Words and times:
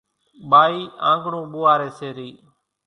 ٻائِي 0.49 0.81
آنڳڻون 1.11 1.45
ٻوئاريَ 1.51 1.89
سي 1.97 2.09
رئِي 2.17 2.31